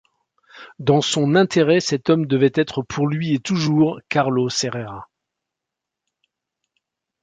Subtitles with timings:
[0.79, 5.07] Dans son intérêt, cet homme devait être pour lui et toujours, Carlos Herrera.